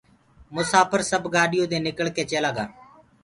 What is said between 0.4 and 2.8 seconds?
مساڦر سب گآڏيو دي نکݪ ڪي چيلآ گآ